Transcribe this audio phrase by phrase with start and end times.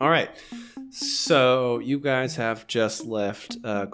[0.00, 0.30] All right.
[0.90, 3.86] So you guys have just left uh,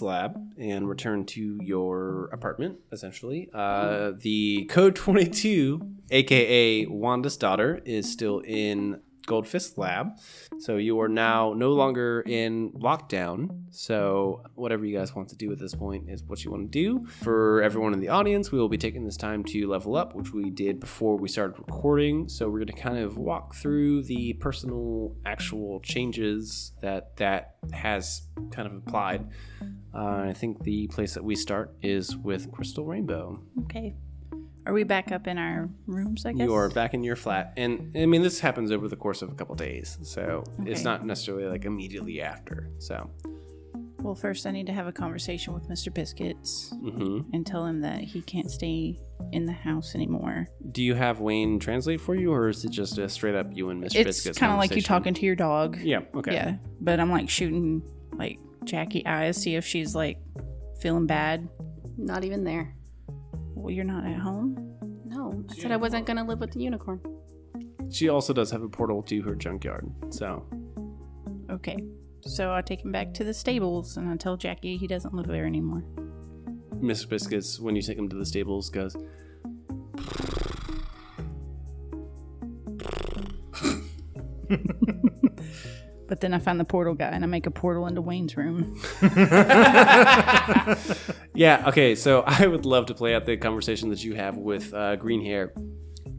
[0.00, 3.50] lab and returned to your apartment, essentially.
[3.52, 5.80] Uh, the Code 22,
[6.10, 10.18] aka Wanda's daughter, is still in Goldfist lab.
[10.58, 13.64] So you are now no longer in lockdown.
[13.70, 16.78] So whatever you guys want to do at this point is what you want to
[16.78, 17.06] do.
[17.06, 20.32] For everyone in the audience, we will be taking this time to level up, which
[20.32, 22.28] we did before we started recording.
[22.28, 28.22] So we're going to kind of walk through the personal actual changes that that has
[28.50, 29.28] kind of applied.
[29.94, 33.40] Uh, I think the place that we start is with Crystal Rainbow.
[33.64, 33.94] Okay.
[34.66, 36.42] Are we back up in our rooms, I guess?
[36.44, 39.30] You are back in your flat, and I mean this happens over the course of
[39.30, 42.68] a couple days, so it's not necessarily like immediately after.
[42.78, 43.08] So,
[44.00, 45.94] Well, first I need to have a conversation with Mr.
[45.94, 48.98] Biscuits hmm and tell him that he can't stay
[49.32, 50.46] in the house anymore.
[50.72, 53.70] do you have Wayne translate for you, or is it just a straight up you
[53.70, 53.94] and Mr.
[53.96, 54.38] It's Biscuits?
[54.38, 55.78] kind of like you talking to your dog.
[55.80, 56.00] Yeah.
[56.14, 56.34] Okay.
[56.34, 56.56] Yeah.
[56.80, 57.82] But I'm like shooting
[58.14, 60.18] like Jackie eyes, see if she's like
[60.80, 61.48] feeling bad.
[61.96, 62.74] Not even there.
[63.56, 64.76] Well, you're not at home.
[65.06, 67.00] No, I said I wasn't gonna live with the unicorn.
[67.90, 69.90] She also does have a portal to her junkyard.
[70.10, 70.44] So,
[71.50, 71.78] Okay.
[72.20, 75.26] So I take him back to the stables and I tell Jackie he doesn't live
[75.26, 75.84] there anymore.
[76.74, 77.08] Mr.
[77.08, 78.96] Biscuits, when you take him to the stables, goes.
[86.08, 88.80] But then I find the portal guy and I make a portal into Wayne's room.
[91.36, 94.72] Yeah, okay, so I would love to play out the conversation that you have with
[94.74, 95.52] uh, Green Hair,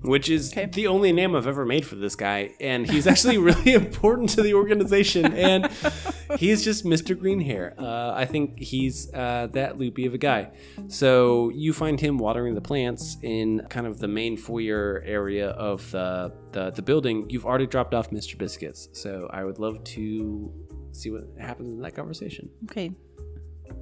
[0.02, 0.68] which is Okay.
[0.68, 2.52] the only name I've ever made for this guy.
[2.62, 5.34] And he's actually really important to the organization.
[5.34, 5.70] And
[6.38, 7.18] he's just Mr.
[7.18, 7.74] Green Hair.
[7.80, 10.52] Uh, I think he's uh, that loopy of a guy.
[10.88, 15.90] So you find him watering the plants in kind of the main foyer area of
[15.92, 17.28] the, the, the building.
[17.30, 18.38] You've already dropped off Mr.
[18.38, 18.90] Biscuits.
[18.94, 20.54] So I would love to
[20.92, 22.50] see what happens in that conversation.
[22.66, 22.92] Okay.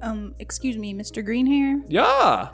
[0.02, 1.24] Um, excuse me, Mr.
[1.26, 1.82] Greenhair.
[1.88, 2.50] Yeah.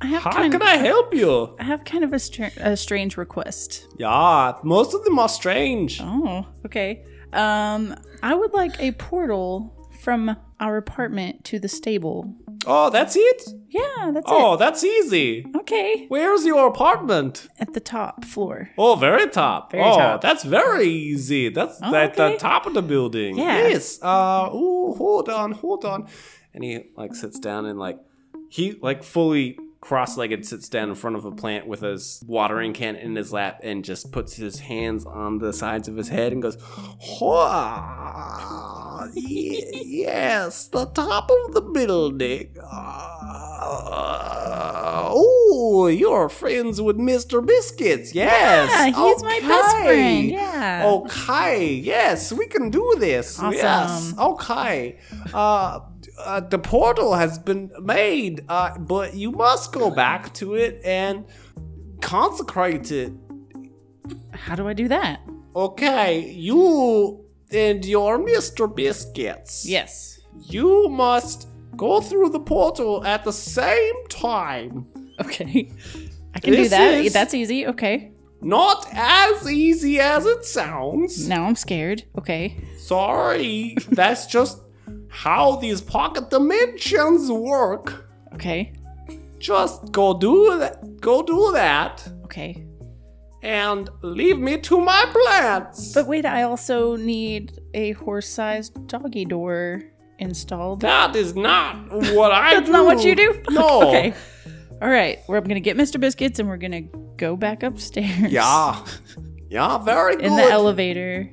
[0.00, 1.56] I have How kind can of, I help you?
[1.58, 3.86] I have kind of a, str- a strange request.
[3.98, 6.00] Yeah, most of them are strange.
[6.02, 7.04] Oh, okay.
[7.32, 12.34] Um, I would like a portal from our apartment to the stable.
[12.66, 13.42] Oh, that's it?
[13.68, 14.34] Yeah, that's it.
[14.34, 15.46] Oh, that's easy.
[15.56, 16.06] Okay.
[16.08, 17.48] Where's your apartment?
[17.58, 18.70] At the top floor.
[18.78, 19.72] Oh, very top.
[19.72, 20.20] Very oh, top.
[20.20, 21.48] that's very easy.
[21.50, 23.36] That's Oh, at the top of the building.
[23.38, 23.68] Yeah.
[23.68, 23.98] Yes.
[24.02, 26.08] Uh, ooh, hold on, hold on.
[26.54, 27.98] And he like sits down and like
[28.48, 32.96] he like fully cross-legged sits down in front of a plant with his watering can
[32.96, 36.40] in his lap and just puts his hands on the sides of his head and
[36.40, 36.56] goes,
[37.00, 37.82] "Hua,
[39.14, 42.48] yes, the top of the building.
[45.16, 47.44] Oh, you're friends with Mr.
[47.44, 48.70] Biscuits, yes.
[48.70, 49.84] Yeah, he's my best Okay.
[49.86, 50.30] friend.
[50.30, 50.82] Yeah.
[50.86, 53.38] Okay, yes, we can do this.
[53.38, 53.52] Awesome.
[53.52, 54.98] Yes, okay.
[55.32, 55.80] Uh,
[56.18, 61.24] uh, the portal has been made, uh, but you must go back to it and
[62.00, 63.12] consecrate it.
[64.32, 65.20] How do I do that?
[65.56, 68.74] Okay, you and your Mr.
[68.74, 69.64] Biscuits.
[69.66, 70.20] Yes.
[70.40, 74.86] You must go through the portal at the same time.
[75.20, 75.70] Okay.
[76.34, 77.12] I can do that.
[77.12, 77.66] That's easy.
[77.68, 78.12] Okay.
[78.40, 81.28] Not as easy as it sounds.
[81.28, 82.04] Now I'm scared.
[82.18, 82.56] Okay.
[82.78, 84.58] Sorry, that's just
[85.14, 88.10] how these pocket dimensions work.
[88.34, 88.72] Okay.
[89.38, 91.00] Just go do that.
[91.00, 92.06] Go do that.
[92.24, 92.64] Okay.
[93.42, 95.92] And leave me to my plants.
[95.94, 99.82] But wait, I also need a horse-sized doggy door
[100.18, 100.80] installed.
[100.80, 101.76] that is not
[102.14, 102.72] what I That's do.
[102.72, 103.42] not what you do?
[103.50, 103.82] No.
[103.88, 104.14] okay.
[104.82, 105.20] All right.
[105.28, 106.00] We're gonna get Mr.
[106.00, 106.82] Biscuits and we're gonna
[107.16, 108.32] go back upstairs.
[108.32, 108.84] Yeah.
[109.50, 110.24] Yeah, very good.
[110.24, 111.30] In the elevator.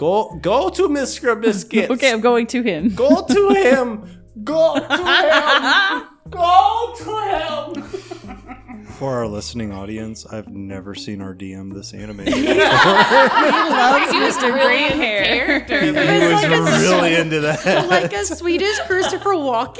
[0.00, 1.38] Go go to Mr.
[1.38, 1.90] Biscuits.
[2.00, 2.94] Okay, I'm going to him.
[2.94, 4.22] Go to him.
[4.42, 6.06] Go to him.
[6.30, 8.84] Go to him.
[8.92, 12.32] For our listening audience, I've never seen our DM this animated.
[12.58, 14.54] loves He was Mr.
[14.54, 15.24] really Green Hair.
[15.24, 15.80] character.
[15.82, 17.86] he was really into that.
[17.90, 19.76] like a Swedish Christopher Walken.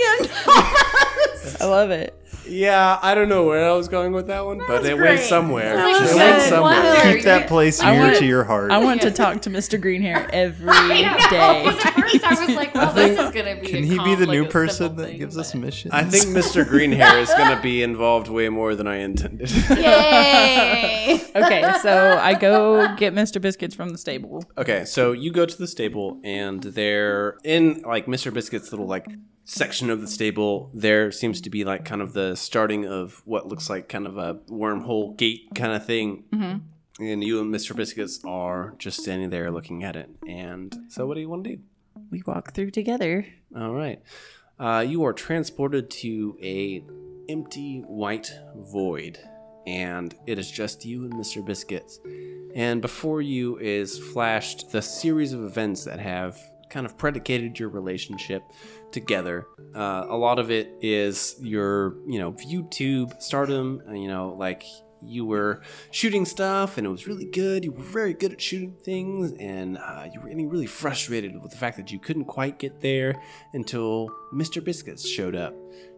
[1.63, 2.15] I love it.
[2.51, 5.21] Yeah, I don't know where I was going with that one, but was it went
[5.21, 5.77] somewhere.
[5.77, 6.17] That was it good.
[6.17, 7.13] went somewhere.
[7.15, 8.73] Keep that place near to your heart.
[8.73, 9.81] I want to talk to Mr.
[9.81, 11.31] Green Hair every I know.
[11.31, 11.93] day.
[12.15, 14.27] At first, I was like, "Well, this is gonna be." Can a he be the
[14.27, 15.93] like new person simple that thing, gives us missions?
[15.95, 16.65] I think Mr.
[16.71, 19.51] Greenhair is going to be involved way more than I intended.
[19.71, 21.21] Yay!
[21.33, 23.41] Okay, so I go get Mr.
[23.41, 24.43] Biscuits from the stable.
[24.59, 28.33] okay, so you go to the stable, and they're in like Mr.
[28.33, 29.07] Biscuit's little like
[29.45, 30.71] section of the stable.
[30.75, 34.17] There seems to be like kind of the starting of what looks like kind of
[34.19, 36.25] a wormhole gate kind of thing.
[36.33, 37.05] Mm-hmm.
[37.05, 37.75] And you and Mr.
[37.75, 40.11] Biscuits are just standing there looking at it.
[40.27, 41.63] And so, what do you want to do?
[42.11, 43.27] We walk through together.
[43.57, 44.03] All right.
[44.59, 46.85] Uh, you are transported to a
[47.29, 49.19] empty white void,
[49.67, 51.45] and it is just you and Mr.
[51.45, 52.01] Biscuits.
[52.55, 57.69] And before you is flashed the series of events that have kind of predicated your
[57.69, 58.43] relationship
[58.93, 59.47] together.
[59.75, 63.83] Uh, a lot of it is your, you know, YouTube stardom.
[63.89, 64.65] uh, You know, like
[65.03, 67.65] you were shooting stuff and it was really good.
[67.65, 71.51] You were very good at shooting things, and uh, you were getting really frustrated with
[71.51, 73.21] the fact that you couldn't quite get there
[73.53, 74.63] until Mr.
[74.63, 75.55] Biscuits showed up.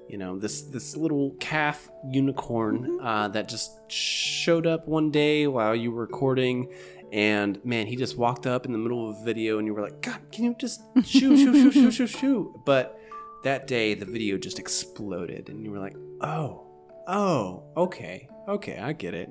[0.09, 5.75] You know, this this little calf unicorn uh, that just showed up one day while
[5.75, 6.73] you were recording,
[7.13, 9.83] and man, he just walked up in the middle of a video, and you were
[9.83, 12.53] like, God, can you just shoot, shoot, shoot, shoot, shoot, shoot?
[12.65, 12.99] But
[13.45, 16.67] that day, the video just exploded, and you were like, Oh,
[17.07, 19.31] oh, okay, okay, I get it.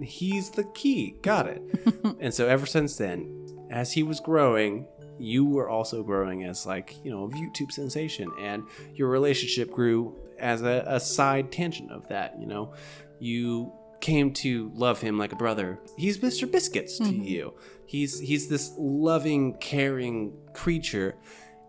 [0.00, 1.62] He's the key, got it.
[2.20, 4.86] and so ever since then, as he was growing,
[5.18, 8.64] you were also growing as like you know a YouTube sensation, and
[8.94, 12.38] your relationship grew as a, a side tangent of that.
[12.38, 12.74] You know,
[13.18, 15.78] you came to love him like a brother.
[15.96, 16.50] He's Mr.
[16.50, 17.22] Biscuits to mm-hmm.
[17.22, 17.54] you.
[17.86, 21.16] He's he's this loving, caring creature.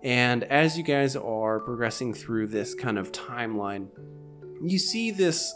[0.04, 3.88] And as you guys are progressing through this kind of timeline,
[4.62, 5.54] you see this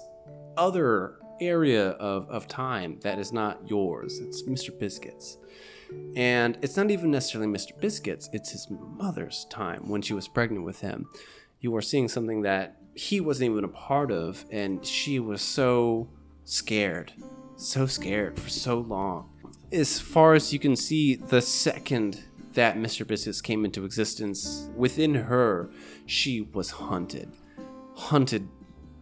[0.57, 4.19] other area of, of time that is not yours.
[4.19, 4.77] It's Mr.
[4.77, 5.37] Biscuits.
[6.15, 7.77] And it's not even necessarily Mr.
[7.79, 11.07] Biscuits, it's his mother's time when she was pregnant with him.
[11.59, 16.09] You are seeing something that he wasn't even a part of, and she was so
[16.45, 17.13] scared,
[17.55, 19.29] so scared for so long.
[19.71, 22.23] As far as you can see, the second
[22.53, 23.07] that Mr.
[23.07, 25.69] Biscuits came into existence, within her,
[26.05, 27.31] she was hunted.
[27.95, 28.47] Hunted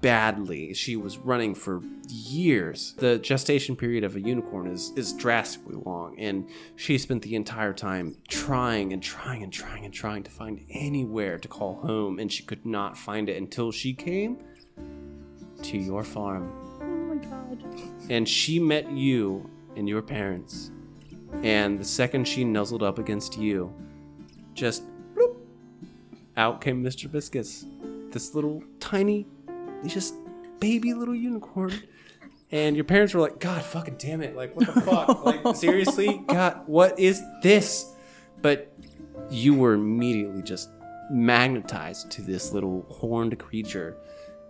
[0.01, 0.73] badly.
[0.73, 2.93] She was running for years.
[2.97, 7.73] The gestation period of a unicorn is is drastically long, and she spent the entire
[7.73, 12.31] time trying and trying and trying and trying to find anywhere to call home, and
[12.31, 14.37] she could not find it until she came
[15.63, 16.51] to your farm.
[16.81, 17.63] Oh my god.
[18.09, 20.71] And she met you and your parents.
[21.43, 23.73] And the second she nuzzled up against you,
[24.53, 25.35] just bloop,
[26.37, 27.11] out came Mr.
[27.11, 27.65] Biscuits.
[28.11, 29.27] This little tiny,
[29.87, 30.15] just
[30.59, 31.73] baby little unicorn.
[32.51, 34.35] And your parents were like, God fucking damn it.
[34.35, 35.25] Like, what the fuck?
[35.45, 36.23] like, seriously?
[36.27, 37.93] God, what is this?
[38.41, 38.73] But
[39.29, 40.69] you were immediately just
[41.11, 43.97] magnetized to this little horned creature.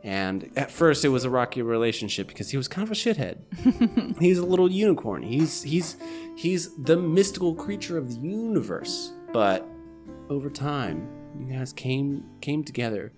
[0.03, 4.17] And at first, it was a rocky relationship because he was kind of a shithead.
[4.19, 5.21] he's a little unicorn.
[5.21, 5.97] He's he's
[6.37, 9.11] he's the mystical creature of the universe.
[9.33, 9.67] But
[10.29, 13.11] over time, you guys came came together,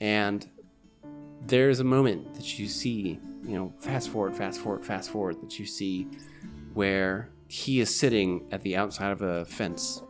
[0.00, 0.48] and
[1.48, 3.18] there's a moment that you see.
[3.42, 5.40] You know, fast forward, fast forward, fast forward.
[5.40, 6.06] That you see
[6.74, 10.02] where he is sitting at the outside of a fence,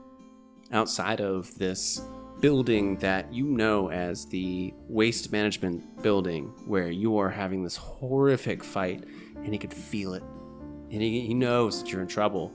[0.73, 2.03] outside of this
[2.41, 8.63] building that you know as the waste management building, where you are having this horrific
[8.63, 9.05] fight,
[9.37, 10.23] and he could feel it,
[10.91, 12.53] and he, he knows that you're in trouble,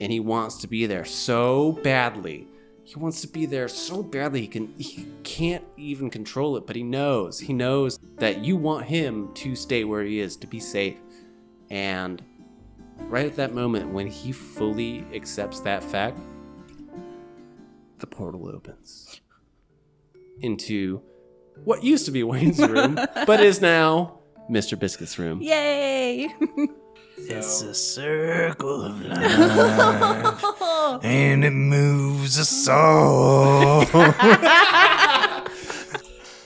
[0.00, 2.46] and he wants to be there so badly.
[2.92, 6.76] He wants to be there so badly he can he can't even control it, but
[6.76, 7.40] he knows.
[7.40, 10.98] He knows that you want him to stay where he is, to be safe.
[11.70, 12.22] And
[12.98, 16.18] right at that moment when he fully accepts that fact,
[17.98, 19.22] the portal opens
[20.40, 21.00] into
[21.64, 22.96] what used to be Wayne's room,
[23.26, 24.18] but is now
[24.50, 24.78] Mr.
[24.78, 25.40] Biscuit's room.
[25.40, 26.28] Yay!
[27.28, 33.84] It's a circle of life, and it moves us all.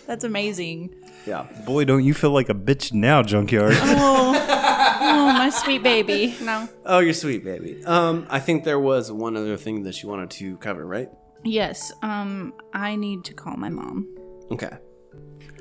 [0.07, 0.95] That's amazing.
[1.27, 1.47] Yeah.
[1.65, 3.75] Boy, don't you feel like a bitch now, Junkyard?
[3.77, 6.37] Oh, oh, my sweet baby.
[6.41, 6.69] No.
[6.85, 7.85] Oh, you're sweet, baby.
[7.85, 11.09] Um, I think there was one other thing that you wanted to cover, right?
[11.43, 11.93] Yes.
[12.03, 14.07] Um, I need to call my mom.
[14.53, 14.71] Okay.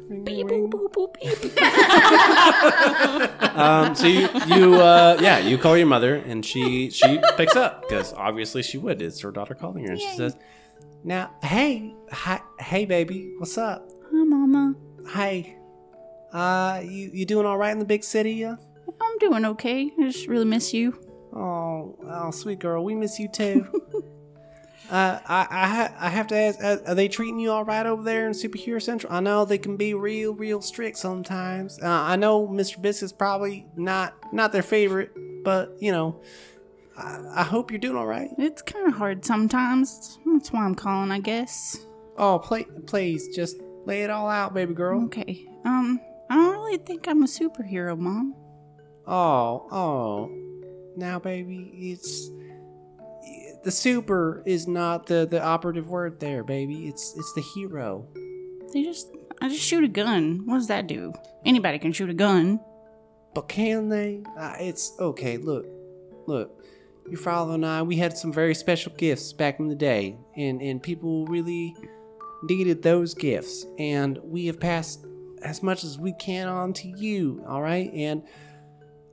[0.08, 1.60] Beep, boop, boop, boop, beep.
[3.56, 7.82] Um, so you, you, uh, yeah, you call your mother, and she she picks up
[7.84, 9.02] because obviously she would.
[9.02, 10.36] It's her daughter calling her, and she says,
[11.06, 13.90] "Now, hey, hi, hey, baby, what's up?
[14.12, 14.76] Hi, mama.
[15.10, 15.58] Hey,
[16.34, 18.34] uh, you you doing all right in the big city?
[18.34, 18.58] Yeah?
[19.02, 19.90] I'm doing okay.
[19.98, 21.00] I just really miss you.
[21.34, 23.66] Oh, oh, sweet girl, we miss you too.
[24.89, 27.86] uh, I I, ha- I have to ask, uh, are they treating you all right
[27.86, 29.12] over there in Superhero Central?
[29.12, 31.80] I know they can be real, real strict sometimes.
[31.82, 32.82] Uh, I know Mr.
[32.82, 35.12] Biscuit's probably not not their favorite,
[35.44, 36.22] but you know,
[36.98, 38.30] I, I hope you're doing all right.
[38.38, 40.20] It's kind of hard sometimes.
[40.25, 41.77] That's why I'm calling, I guess.
[42.18, 45.04] Oh, play, please, just lay it all out, baby girl.
[45.06, 45.46] Okay.
[45.65, 46.00] Um,
[46.30, 48.36] I don't really think I'm a superhero, mom.
[49.08, 50.32] Oh, oh,
[50.96, 51.72] now, baby.
[51.74, 52.30] It's
[53.65, 56.88] the super is not the the operative word there, baby.
[56.88, 58.07] It's it's the hero.
[58.72, 59.10] They just,
[59.41, 60.43] I just shoot a gun.
[60.45, 61.13] What does that do?
[61.43, 62.60] Anybody can shoot a gun.
[63.34, 64.22] But can they?
[64.38, 65.38] Uh, it's okay.
[65.38, 65.65] Look,
[66.27, 66.63] look.
[67.10, 70.62] Your father and I, we had some very special gifts back in the day, and
[70.62, 71.75] and people really
[72.43, 75.05] needed those gifts, and we have passed
[75.41, 77.43] as much as we can on to you.
[77.48, 78.24] All right, and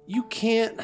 [0.07, 0.79] you can't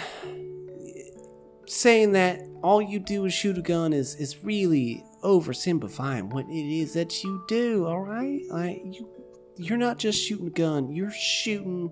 [1.69, 6.79] saying that all you do is shoot a gun is is really oversimplifying what it
[6.81, 7.87] is that you do.
[7.87, 9.09] All right, like you
[9.57, 11.91] you're not just shooting a gun, you're shooting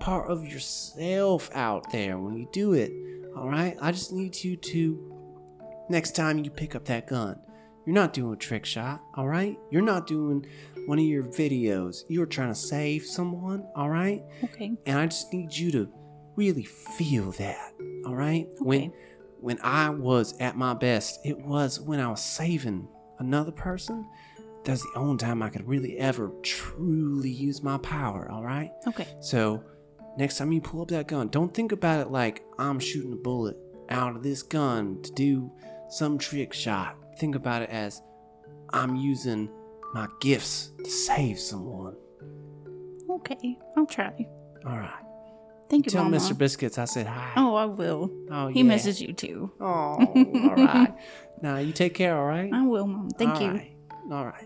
[0.00, 2.90] part of yourself out there when you do it.
[3.36, 5.08] All right, I just need you to
[5.88, 7.38] next time you pick up that gun,
[7.86, 9.02] you're not doing a trick shot.
[9.14, 10.46] All right, you're not doing
[10.86, 12.02] one of your videos.
[12.08, 13.64] You're trying to save someone.
[13.76, 14.72] All right, Okay.
[14.86, 15.88] and I just need you to
[16.36, 17.72] really feel that.
[18.06, 18.64] All right, Okay.
[18.64, 18.92] when
[19.62, 24.06] I was at my best, it was when I was saving another person.
[24.64, 28.30] That's the only time I could really ever truly use my power.
[28.30, 28.70] All right.
[28.86, 29.08] Okay.
[29.20, 29.64] So,
[30.16, 33.16] next time you pull up that gun, don't think about it like I'm shooting a
[33.16, 33.56] bullet
[33.88, 35.50] out of this gun to do
[35.88, 36.96] some trick shot.
[37.18, 38.02] Think about it as
[38.70, 39.50] I'm using
[39.92, 41.96] my gifts to save someone.
[43.10, 43.58] Okay.
[43.76, 44.26] I'll try.
[44.64, 45.04] All right.
[45.72, 46.18] Thank you, Tell Mama.
[46.18, 46.36] Mr.
[46.36, 47.32] Biscuits I said hi.
[47.34, 48.10] Oh, I will.
[48.30, 48.66] Oh, He yeah.
[48.66, 49.50] misses you too.
[49.58, 50.92] Oh, all right.
[51.40, 52.52] now you take care, all right?
[52.52, 53.08] I will, Mom.
[53.08, 53.52] Thank All you.
[53.52, 53.74] right.
[54.12, 54.44] All right.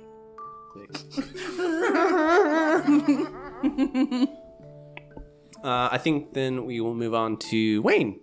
[5.64, 8.20] uh, I think then we will move on to Wayne.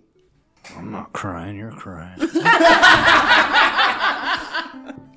[0.74, 2.18] I'm not crying, you're crying.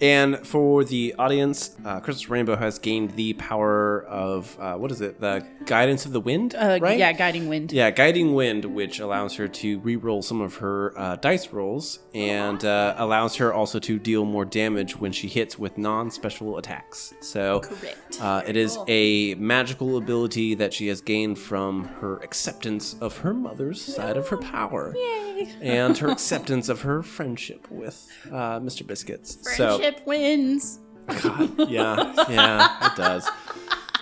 [0.01, 1.99] And for the audience, uh,
[2.29, 5.19] Rainbow has gained the power of uh, what is it?
[5.19, 6.97] The guidance of the wind, Uh, right?
[6.97, 7.71] Yeah, guiding wind.
[7.71, 12.63] Yeah, guiding wind, which allows her to re-roll some of her uh, dice rolls and
[12.63, 17.13] uh, allows her also to deal more damage when she hits with non-special attacks.
[17.21, 18.21] So, Correct.
[18.21, 23.33] Uh, it is a magical ability that she has gained from her acceptance of her
[23.33, 28.85] mother's side of her power, Yay and her acceptance of her friendship with uh, Mr.
[28.85, 29.37] Biscuits.
[29.87, 30.79] Friendship wins.
[31.21, 33.29] God, yeah, yeah, it does.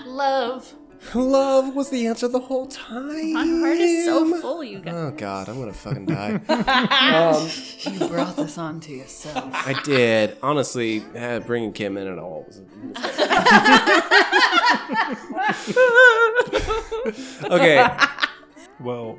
[0.05, 0.73] Love.
[1.13, 3.33] Love was the answer the whole time.
[3.33, 4.95] My heart is so full, you guys.
[4.95, 6.41] Oh God, I'm gonna fucking die.
[7.91, 9.51] You brought this on to yourself.
[9.53, 10.37] I did.
[10.41, 12.63] Honestly, eh, bringing Kim in at all was a
[17.53, 17.87] okay.
[18.79, 19.15] well,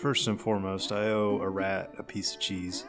[0.00, 2.86] first and foremost, I owe a rat a piece of cheese.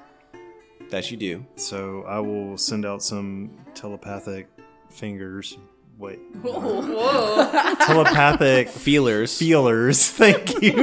[0.90, 1.46] That you do.
[1.56, 4.48] So I will send out some telepathic
[4.90, 5.58] fingers.
[5.98, 6.20] Wait.
[6.42, 7.76] Whoa!
[7.86, 9.38] telepathic Feelers.
[9.38, 10.10] feelers.
[10.12, 10.74] Thank you.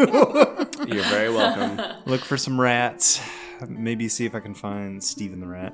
[0.87, 1.81] You're very welcome.
[2.07, 3.21] Look for some rats.
[3.69, 5.73] Maybe see if I can find Steven the rat.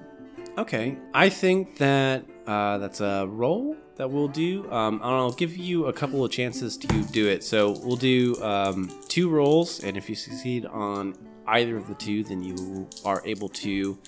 [0.58, 0.96] Okay.
[1.14, 4.70] I think that uh, that's a roll that we'll do.
[4.70, 7.42] Um, I'll give you a couple of chances to do it.
[7.42, 11.14] So we'll do um, two rolls, and if you succeed on
[11.47, 13.99] either of the two, then you are able to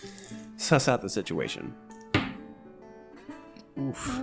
[0.56, 1.74] suss out the situation.
[3.78, 4.20] Oof.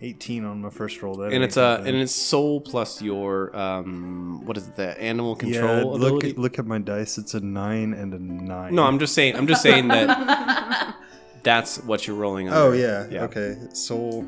[0.00, 1.16] 18 on my first roll.
[1.16, 1.88] That and ain't it's uh bad.
[1.88, 6.34] and it's soul plus your um what is it the animal yeah, control look, ability
[6.34, 7.18] look at my dice.
[7.18, 8.74] It's a 9 and a 9.
[8.74, 10.94] no i'm just saying i'm just saying that
[11.42, 13.08] that's what you're rolling on Oh, yeah.
[13.24, 13.56] Okay.
[13.72, 14.24] Soul.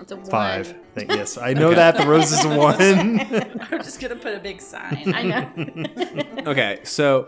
[0.00, 0.26] It's a one.
[0.26, 0.74] Five.
[0.94, 1.96] Thank, yes, I know that.
[1.96, 2.80] The rose is a one.
[2.80, 5.12] I'm just gonna put a big sign.
[5.14, 6.46] I know.
[6.50, 7.26] okay so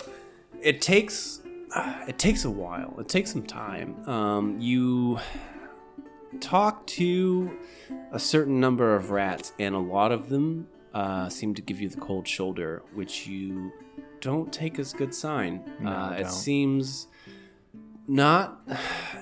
[0.63, 1.41] it takes
[1.75, 5.19] uh, it takes a while it takes some time um you
[6.41, 7.51] talk to
[8.13, 11.89] a certain number of rats and a lot of them uh, seem to give you
[11.89, 13.73] the cold shoulder which you
[14.21, 16.33] don't take as good sign No, uh, it don't.
[16.33, 17.07] seems
[18.11, 18.61] not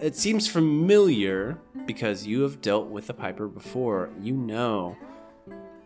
[0.00, 4.96] it seems familiar because you have dealt with the piper before you know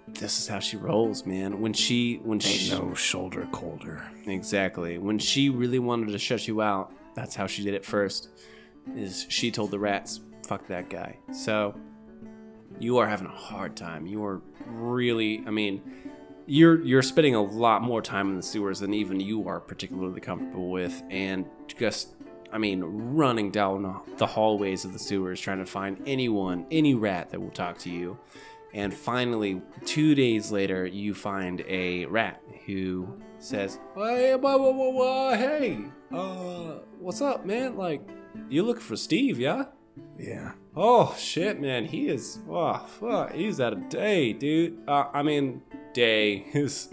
[0.07, 4.05] this is how she rolls man when she when she no shoulder colder.
[4.27, 4.99] Exactly.
[4.99, 8.29] When she really wanted to shut you out, that's how she did it first.
[8.95, 11.75] Is she told the rats, "Fuck that guy." So
[12.79, 14.07] you are having a hard time.
[14.07, 15.83] You are really, I mean,
[16.47, 20.21] you're you're spending a lot more time in the sewers than even you are particularly
[20.21, 22.15] comfortable with, and just.
[22.53, 27.31] I mean, running down the hallways of the sewers trying to find anyone, any rat
[27.31, 28.19] that will talk to you.
[28.75, 34.35] And finally, two days later, you find a rat who says, "Hey,
[35.37, 37.77] hey, uh, what's up, man?
[37.77, 38.03] Like,
[38.49, 39.65] you looking for Steve, yeah?
[40.19, 40.53] Yeah.
[40.75, 42.39] Oh shit, man, he is.
[42.49, 44.79] Oh, fuck, he's out of day, dude.
[44.89, 46.47] Uh, I mean, day.
[46.55, 46.89] is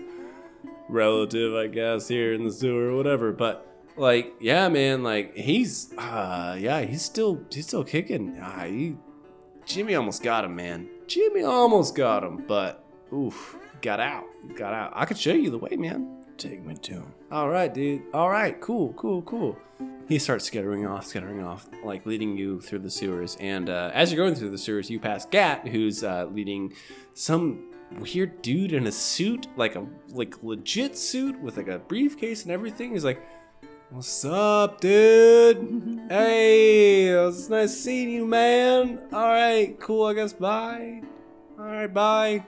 [0.89, 3.31] relative, I guess, here in the sewer or whatever.
[3.31, 3.68] But
[3.99, 8.37] like, yeah, man, like he's, uh, yeah, he's still, he's still kicking.
[8.37, 8.95] Uh, he,
[9.65, 10.89] Jimmy almost got him, man.
[11.07, 14.25] Jimmy almost got him, but oof, got out,
[14.55, 14.91] got out.
[14.95, 16.23] I could show you the way, man.
[16.37, 17.13] Take me to him.
[17.31, 18.01] All right, dude.
[18.13, 19.57] All right, cool, cool, cool.
[20.07, 23.37] He starts skittering off, skittering off, like leading you through the sewers.
[23.39, 26.73] And uh, as you're going through the sewers, you pass Gat, who's uh, leading
[27.13, 27.65] some
[27.99, 32.51] weird dude in a suit, like a like legit suit with like a briefcase and
[32.51, 32.93] everything.
[32.93, 33.21] He's like,
[33.91, 36.01] "What's up, dude?
[36.09, 38.99] hey, it's nice seeing you, man.
[39.11, 40.05] All right, cool.
[40.05, 41.01] I guess bye.
[41.57, 42.45] All right, bye."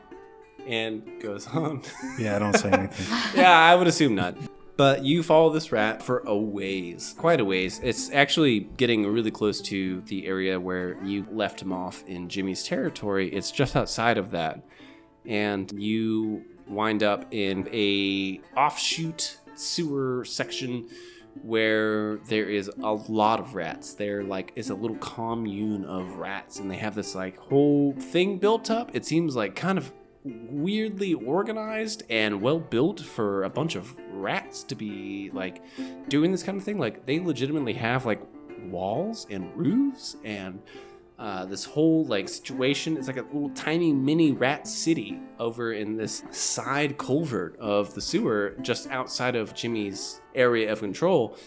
[0.68, 1.82] And goes on.
[2.20, 3.18] Yeah, I don't say anything.
[3.42, 4.38] yeah, I would assume not.
[4.78, 7.80] But you follow this rat for a ways, quite a ways.
[7.84, 12.64] It's actually getting really close to the area where you left him off in Jimmy's
[12.64, 13.30] territory.
[13.34, 14.64] It's just outside of that.
[15.26, 20.88] And you wind up in a offshoot sewer section
[21.44, 23.94] where there is a lot of rats.
[23.94, 28.38] There like is a little commune of rats and they have this like whole thing
[28.38, 28.92] built up.
[28.94, 29.92] It seems like kind of
[30.24, 35.64] weirdly organized and well built for a bunch of rats to be like
[36.10, 36.78] doing this kind of thing.
[36.78, 38.22] Like they legitimately have like
[38.66, 40.62] walls and roofs and
[41.22, 42.98] uh, this whole like situation.
[42.98, 48.02] It's like a little tiny mini rat city over in this side culvert of the
[48.02, 51.38] sewer just outside of Jimmy's area of control.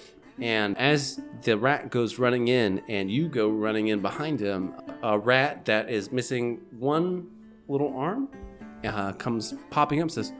[0.41, 5.19] And as the rat goes running in and you go running in behind him, a
[5.19, 7.29] rat that is missing one
[7.67, 8.29] little arm
[8.85, 10.33] uh, comes popping up says,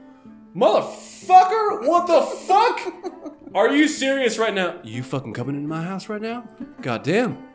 [0.55, 3.33] Motherfucker, what the fuck?
[3.53, 4.79] Are you serious right now?
[4.83, 6.47] You fucking coming into my house right now?
[6.81, 7.54] Goddamn.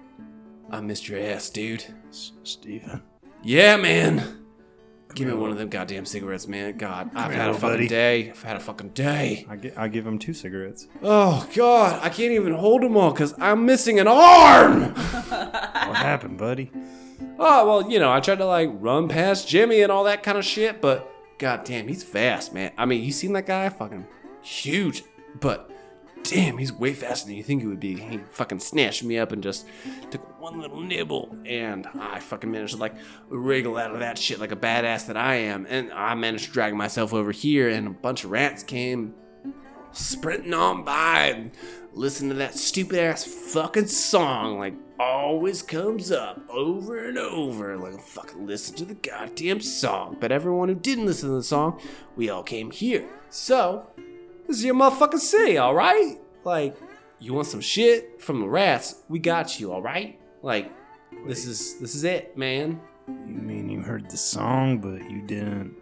[0.71, 1.85] I missed your ass, dude.
[2.11, 3.03] S- Steven.
[3.43, 4.37] Yeah, man.
[5.15, 6.77] Give me one of them goddamn cigarettes, man.
[6.79, 7.89] God, I've had a fucking buddy.
[7.89, 8.31] day.
[8.31, 9.45] I've had a fucking day.
[9.49, 10.87] I, gi- I give him two cigarettes.
[11.03, 14.95] Oh, God, I can't even hold them all because I'm missing an arm.
[15.91, 16.71] What happened, buddy?
[17.37, 20.39] Oh, well, you know, I tried to like run past Jimmy and all that kind
[20.39, 22.71] of shit, but goddamn, he's fast, man.
[22.79, 23.69] I mean, you seen that guy?
[23.71, 24.07] Fucking
[24.43, 25.03] huge,
[25.41, 25.69] but
[26.23, 27.99] damn, he's way faster than you think he would be.
[27.99, 29.67] He fucking snatched me up and just
[30.11, 32.95] took one little nibble, and I fucking managed to like
[33.29, 35.67] wriggle out of that shit like a badass that I am.
[35.69, 39.15] And I managed to drag myself over here, and a bunch of rats came
[39.93, 41.51] sprinting on by and
[41.93, 47.99] listen to that stupid ass fucking song like always comes up over and over like
[48.01, 51.81] fucking listen to the goddamn song but everyone who didn't listen to the song
[52.15, 53.85] we all came here so
[54.51, 56.77] this is your motherfucking city all right like
[57.21, 60.73] you want some shit from the rats we got you all right like
[61.29, 65.77] this is this is it man You mean you heard the song, but you didn't?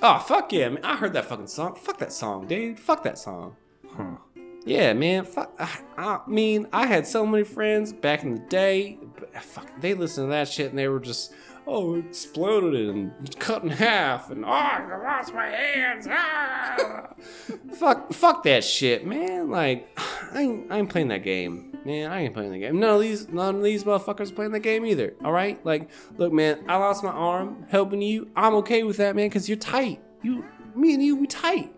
[0.00, 3.18] oh fuck yeah man i heard that fucking song fuck that song dude fuck that
[3.18, 3.54] song
[3.94, 4.16] Huh.
[4.64, 5.24] Yeah, man.
[5.24, 5.52] Fuck.
[5.60, 8.98] I, I mean, I had so many friends back in the day.
[9.14, 11.32] But fuck, they listened to that shit and they were just,
[11.66, 16.06] oh, it exploded and cut in half and oh, I lost my hands.
[16.08, 17.08] Ah.
[17.74, 19.50] fuck, fuck that shit, man.
[19.50, 19.88] Like,
[20.32, 22.10] I ain't, I ain't playing that game, man.
[22.10, 22.78] I ain't playing the game.
[22.78, 25.14] None of these, none of these motherfuckers playing the game either.
[25.24, 26.64] All right, like, look, man.
[26.68, 28.30] I lost my arm helping you.
[28.36, 30.00] I'm okay with that, man, because you're tight.
[30.22, 31.74] You, me and you, we tight.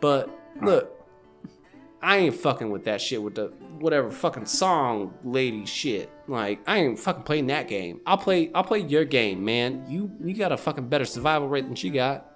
[0.00, 0.97] But look.
[2.00, 3.46] I ain't fucking with that shit with the
[3.80, 6.10] whatever fucking song lady shit.
[6.26, 8.00] Like I ain't fucking playing that game.
[8.06, 9.84] I'll play I'll play your game, man.
[9.88, 12.27] You you got a fucking better survival rate than she got.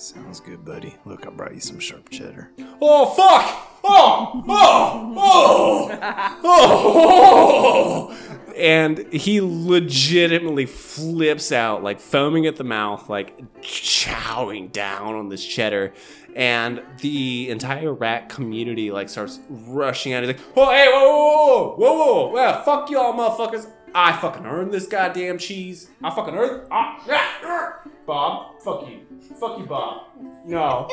[0.00, 0.96] Sounds good, buddy.
[1.04, 2.50] Look, I brought you some sharp cheddar.
[2.80, 3.80] Oh fuck!
[3.84, 4.42] Oh!
[4.48, 5.14] Oh!
[5.18, 6.40] Oh!
[6.42, 8.16] Oh!
[8.56, 15.42] And he legitimately flips out, like foaming at the mouth, like chowing down on this
[15.42, 15.94] cheddar.
[16.34, 20.24] And the entire rat community like starts rushing out.
[20.24, 23.70] He's like, "Oh, hey, whoa, whoa, whoa, whoa, whoa, yeah, fuck y'all, motherfuckers!
[23.94, 25.88] I fucking earned this goddamn cheese.
[26.02, 26.68] I fucking earned.
[26.70, 27.80] Ah.
[28.10, 28.98] Bob, fuck you,
[29.38, 30.02] fuck you, Bob.
[30.44, 30.88] No,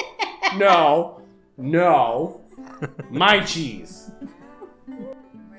[0.55, 1.19] no,
[1.57, 2.41] no,
[3.09, 4.11] my cheese.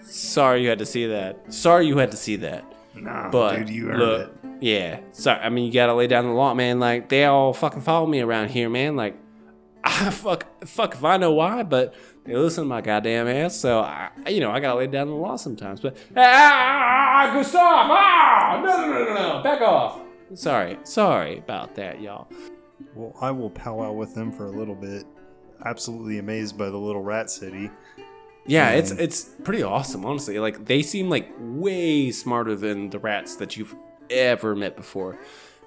[0.03, 1.53] Sorry you had to see that.
[1.53, 2.65] Sorry you had to see that.
[2.95, 4.51] Nah, But dude, you earned look, it.
[4.61, 5.01] yeah.
[5.11, 5.41] Sorry.
[5.41, 6.79] I mean, you gotta lay down the law, man.
[6.79, 8.95] Like they all fucking follow me around here, man.
[8.95, 9.17] Like,
[9.83, 11.93] I fuck, fuck if I know why, but
[12.25, 13.57] they listen to my goddamn ass.
[13.57, 15.81] So I, you know, I gotta lay down the law sometimes.
[15.81, 20.03] But ah, Gustav, ah, no, no, no, no, no, back off.
[20.35, 22.29] Sorry, sorry about that, y'all.
[22.95, 25.05] Well, I will powwow with them for a little bit.
[25.65, 27.71] Absolutely amazed by the little rat city.
[28.47, 30.39] Yeah, it's Um, it's pretty awesome, honestly.
[30.39, 33.75] Like they seem like way smarter than the rats that you've
[34.11, 35.19] ever met before.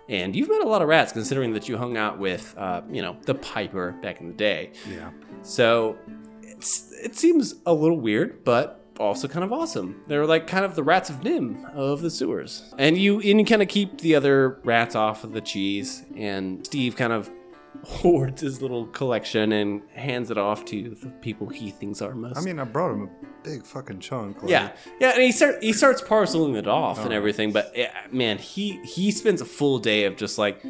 [0.09, 3.01] And you've met a lot of rats, considering that you hung out with, uh, you
[3.01, 4.71] know, the Piper back in the day.
[4.89, 5.11] Yeah.
[5.41, 5.97] So
[6.41, 10.03] it's, it seems a little weird, but also kind of awesome.
[10.07, 12.73] They're like kind of the rats of NIMH of the sewers.
[12.77, 16.03] And you and you kind of keep the other rats off of the cheese.
[16.15, 17.29] And Steve kind of
[17.83, 22.37] hoards his little collection and hands it off to the people he thinks are most.
[22.37, 23.09] I mean, I brought him a
[23.43, 24.41] big fucking chunk.
[24.41, 27.15] like- yeah, yeah, and he start he starts parceling it off and oh.
[27.15, 27.51] everything.
[27.51, 30.63] But yeah, man, he he spends a full day of just like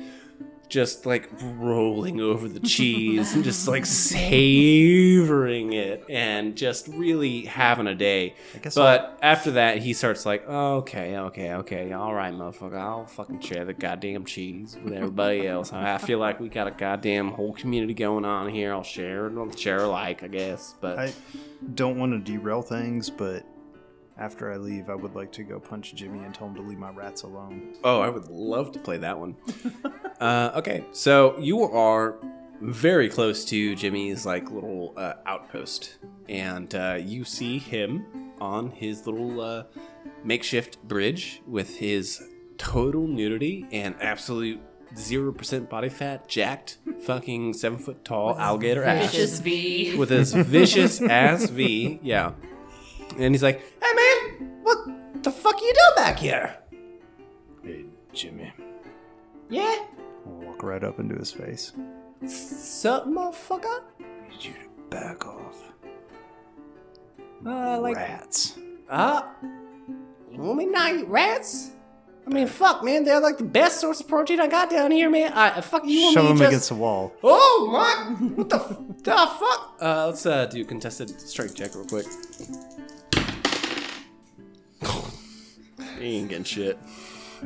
[0.72, 7.88] just like rolling over the cheese and just like savoring it and just really having
[7.88, 8.34] a day.
[8.56, 12.80] I guess But after that, he starts like, oh, okay, okay, okay, all right, motherfucker,
[12.80, 15.74] I'll fucking share the goddamn cheese with everybody else.
[15.74, 18.72] I I feel like we got a goddamn whole community going on here.
[18.74, 20.74] I'll share, I'll share alike, I guess.
[20.80, 21.14] But I
[21.76, 23.46] don't want to derail things, but
[24.22, 26.78] after I leave, I would like to go punch Jimmy and tell him to leave
[26.78, 27.74] my rats alone.
[27.84, 29.36] Oh, I would love to play that one.
[30.20, 32.18] uh, okay, so you are
[32.62, 35.98] very close to Jimmy's like little uh, outpost,
[36.30, 38.06] and uh, you see him
[38.40, 39.64] on his little uh,
[40.24, 42.22] makeshift bridge with his
[42.60, 44.60] total nudity and absolute
[44.96, 49.98] zero percent body fat, jacked, fucking seven foot tall alligator ass Vicious V.
[49.98, 52.00] with his vicious ass V.
[52.04, 52.34] Yeah.
[53.18, 54.78] And he's like, hey man, what
[55.24, 56.56] the fuck are you doing back here?
[57.64, 58.52] Hey, Jimmy.
[59.50, 59.86] Yeah?
[60.26, 61.74] I'll walk right up into his face.
[62.26, 63.82] Sup, motherfucker?
[64.00, 65.58] Need you to back off.
[67.46, 68.58] Uh, like, Rats.
[68.90, 69.24] uh,
[70.32, 71.72] you want me to not eat rats?
[72.26, 75.10] I mean, fuck, man, they're like the best source of protein I got down here,
[75.10, 75.34] man.
[75.34, 76.48] I, fuck, you want Shove me him just...
[76.50, 77.14] against the wall.
[77.24, 78.22] Oh, what?
[78.38, 78.68] What the, f-
[79.04, 79.78] the fuck?
[79.82, 82.06] Uh, let's, uh, do a contested strength check real quick.
[86.02, 86.78] He ain't getting shit.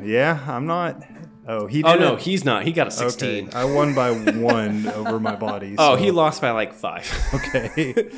[0.02, 1.02] Yeah, I'm not.
[1.48, 1.82] Oh, he.
[1.82, 2.64] Oh, no, he's not.
[2.64, 3.48] He got a 16.
[3.48, 5.76] Okay, I won by one over my body.
[5.78, 7.10] Oh, he lost by like five.
[7.34, 8.10] Okay,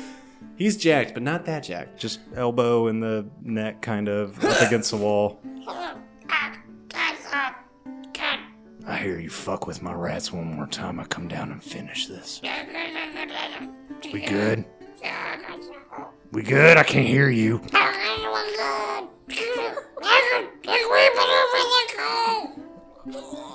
[0.55, 1.97] He's jacked, but not that jacked.
[1.99, 5.39] just elbow in the neck, kind of up against the wall.
[8.85, 10.99] I hear you fuck with my rats one more time.
[10.99, 12.41] I come down and finish this.
[14.11, 14.65] We good?
[16.31, 16.77] We good?
[16.77, 17.61] I can't hear you.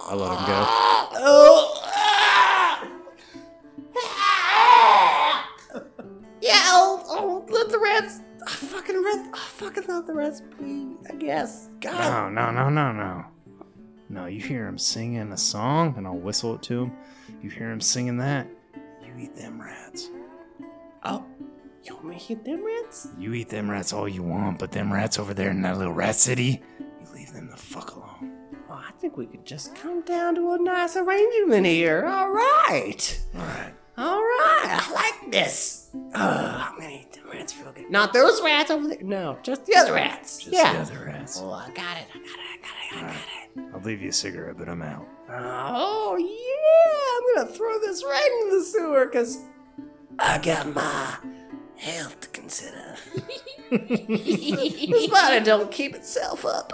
[0.07, 0.67] I let him go.
[6.41, 8.21] Yeah, I'll, I'll let the rats.
[8.47, 10.95] I fucking let, I fucking let the rats be.
[11.11, 11.71] I guess.
[11.81, 12.33] God.
[12.35, 13.25] No, no, no, no, no.
[14.11, 16.93] No, you hear him singing a song, and I'll whistle it to him.
[17.43, 18.47] You hear him singing that,
[19.03, 20.11] you eat them rats.
[21.03, 21.25] Oh,
[21.83, 23.09] you want me to eat them rats?
[23.19, 25.93] You eat them rats all you want, but them rats over there in that little
[25.95, 28.34] rat city, you leave them the fuck alone.
[28.87, 32.05] I think we could just come down to a nice arrangement here.
[32.07, 33.25] All right.
[33.35, 33.75] All right.
[33.97, 34.81] All right.
[34.81, 35.91] I like this.
[36.15, 37.91] Uh, I'm gonna eat the rats real good.
[37.91, 38.99] Not those rats over there.
[39.03, 40.39] No, just the other rats.
[40.39, 40.73] Just yeah.
[40.75, 41.41] the other rats.
[41.41, 42.07] Oh, I got it.
[42.13, 42.41] I got it.
[42.53, 42.97] I got it.
[42.97, 43.75] I got it.
[43.75, 45.07] I'll leave you a cigarette, but I'm out.
[45.31, 49.39] Oh yeah, I'm gonna throw this right into the sewer because
[50.19, 51.17] I got my
[51.77, 52.97] health to consider.
[53.71, 56.73] this body don't keep itself up.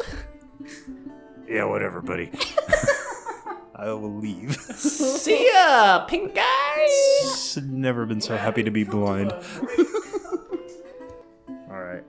[1.50, 2.30] Yeah, whatever, buddy.
[3.74, 4.54] I will leave.
[4.76, 6.86] See ya, pink guy.
[7.64, 9.32] Never been so happy to be blind.
[11.68, 12.04] All right.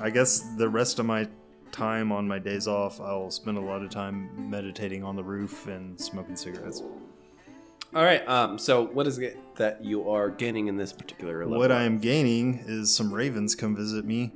[0.00, 1.28] I guess the rest of my
[1.72, 5.66] time on my days off, I'll spend a lot of time meditating on the roof
[5.66, 6.82] and smoking cigarettes.
[7.94, 8.26] All right.
[8.26, 8.58] Um.
[8.58, 11.58] So, what is it that you are gaining in this particular level?
[11.58, 14.32] What I am gaining is some ravens come visit me,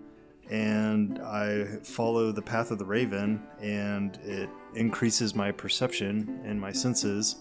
[0.52, 6.70] and I follow the path of the raven, and it increases my perception and my
[6.72, 7.36] senses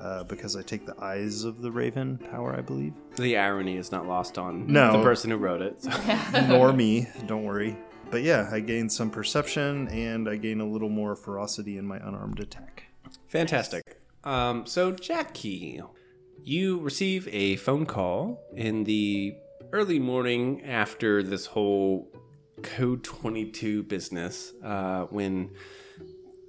[0.00, 2.94] uh, because I take the eyes of the raven power, I believe.
[3.14, 4.90] The irony is not lost on No.
[4.98, 5.80] the person who wrote it.
[5.82, 5.90] so.
[6.48, 7.76] Nor me, don't worry.
[8.10, 11.98] But yeah, I gain some perception, and I gain a little more ferocity in my
[11.98, 12.84] unarmed attack.
[13.28, 13.82] Fantastic.
[14.24, 15.80] Um, so, Jackie,
[16.42, 19.36] you receive a phone call in the
[19.72, 22.08] early morning after this whole
[22.66, 25.50] Code 22 business uh, when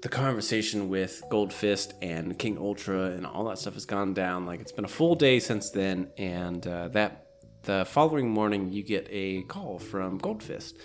[0.01, 4.45] the conversation with Gold Fist and King Ultra and all that stuff has gone down.
[4.45, 7.27] Like, it's been a full day since then, and uh, that
[7.63, 10.77] the following morning, you get a call from Gold Fist.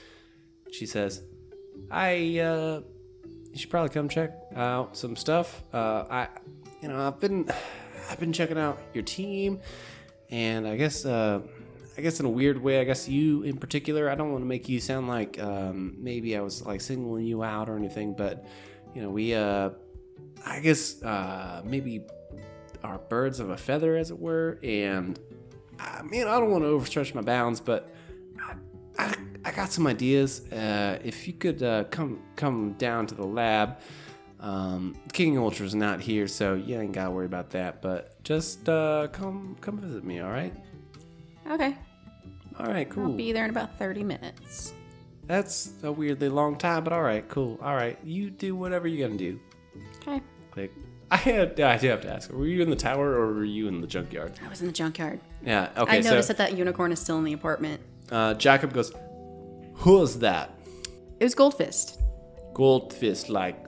[0.71, 1.23] She says,
[1.91, 2.81] I, uh,
[3.25, 5.63] you should probably come check out some stuff.
[5.73, 6.29] Uh, I,
[6.81, 7.49] you know, I've been,
[8.11, 9.61] I've been checking out your team,
[10.31, 11.41] and I guess, uh,
[11.97, 14.09] I guess in a weird way, I guess you in particular.
[14.09, 17.43] I don't want to make you sound like um, maybe I was like singling you
[17.43, 18.47] out or anything, but
[18.95, 19.71] you know, we, uh,
[20.47, 22.05] I guess uh, maybe
[22.83, 24.59] are birds of a feather, as it were.
[24.63, 25.19] And
[25.79, 27.91] I mean, I don't want to overstretch my bounds, but
[28.41, 28.55] I,
[28.99, 30.51] I, I got some ideas.
[30.53, 33.79] Uh, if you could uh, come come down to the lab.
[34.41, 37.81] Um, King Ultra's not here, so you ain't gotta worry about that.
[37.81, 40.53] But just uh, come come visit me, all right?
[41.51, 41.77] Okay.
[42.59, 43.05] All right, cool.
[43.05, 44.75] I'll be there in about 30 minutes.
[45.27, 47.59] That's a weirdly long time, but all right, cool.
[47.63, 49.41] All right, you do whatever you're gonna do.
[49.99, 50.21] Okay.
[50.51, 50.73] Click.
[51.11, 52.31] I had, I do have to ask.
[52.33, 54.33] Were you in the tower or were you in the junkyard?
[54.45, 55.21] I was in the junkyard.
[55.45, 55.69] Yeah.
[55.77, 55.99] Okay.
[55.99, 57.81] I noticed so that that unicorn is still in the apartment.
[58.11, 58.93] uh, Jacob goes,
[59.75, 60.51] "Who's that?
[61.21, 61.99] It was Goldfist.
[62.55, 63.63] Goldfist, like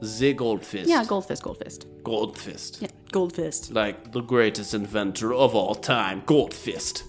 [0.00, 0.86] the Goldfist?
[0.86, 1.84] Yeah, Goldfist, Goldfist.
[2.02, 3.72] Goldfist, Yeah, Goldfist.
[3.74, 7.02] like the greatest inventor of all time, Goldfist.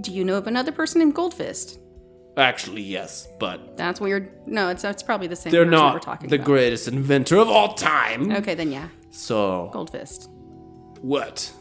[0.00, 1.78] Do you know of another person named Goldfist?
[2.36, 4.30] Actually, yes, but That's weird.
[4.46, 6.46] No, it's, it's probably the same they're person we're not talking the about.
[6.46, 8.30] greatest inventor of all time.
[8.32, 8.88] Okay, then yeah.
[9.10, 10.28] So Goldfist.
[11.00, 11.52] what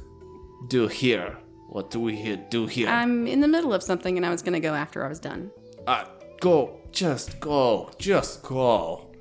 [0.67, 1.38] do here?
[1.69, 2.88] What do we here do here?
[2.89, 5.51] I'm in the middle of something and I was to go after I was done.
[5.86, 6.05] Uh,
[6.39, 6.79] go.
[6.91, 7.91] Just go.
[7.99, 9.12] Just go.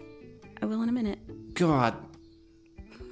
[0.62, 1.18] I will in a minute.
[1.54, 1.94] God.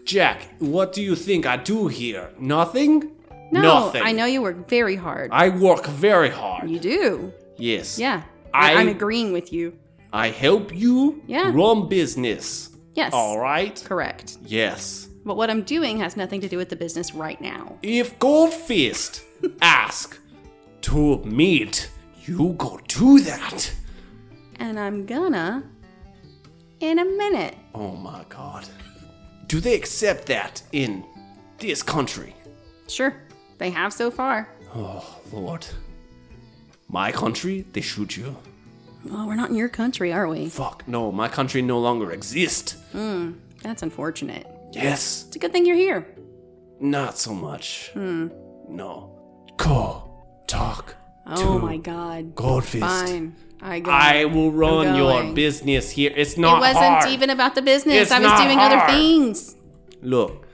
[0.04, 2.30] Jack, what do you think I do here?
[2.38, 3.12] Nothing?
[3.50, 4.02] No, Nothing.
[4.02, 5.30] I know you work very hard.
[5.32, 6.68] I work very hard.
[6.70, 7.32] you do.
[7.56, 7.98] yes.
[7.98, 8.22] Yeah.
[8.52, 9.76] I- I'm agreeing with you.
[10.12, 11.50] I help you Yeah.
[11.54, 12.70] run business.
[12.94, 13.12] Yes.
[13.12, 13.82] All right?
[13.84, 14.38] Correct.
[14.44, 15.08] Yes.
[15.24, 17.78] But what I'm doing has nothing to do with the business right now.
[17.82, 19.22] If Goldfist
[19.62, 20.18] ask
[20.82, 21.90] to meet,
[22.26, 23.72] you go do that.
[24.60, 25.64] And I'm gonna
[26.80, 27.56] in a minute.
[27.74, 28.66] Oh my god.
[29.46, 31.04] Do they accept that in
[31.58, 32.34] this country?
[32.88, 33.14] Sure.
[33.58, 34.48] They have so far.
[34.74, 35.66] Oh, Lord.
[36.88, 38.36] My country, they shoot you.
[39.04, 40.48] Well, we're not in your country, are we?
[40.48, 42.72] Fuck, no, my country no longer exists.
[42.92, 44.46] Hmm, that's unfortunate.
[44.72, 46.06] Yes, It's a good thing you're here.
[46.80, 47.90] not so much.
[47.92, 48.28] Hmm.
[48.68, 49.10] No.
[49.56, 50.94] Go, talk
[51.26, 52.34] Oh to my god.
[52.34, 52.80] Goldfist.
[52.80, 53.36] Fine.
[53.60, 53.90] I go.
[53.90, 56.12] I will run your business here.
[56.14, 57.08] It's not it wasn't hard.
[57.08, 58.02] even about the business.
[58.02, 58.72] It's I was doing hard.
[58.72, 59.56] other things.
[60.02, 60.46] Look,